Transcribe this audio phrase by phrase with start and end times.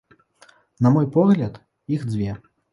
[0.87, 1.63] На мой погляд,
[1.99, 2.31] іх дзве.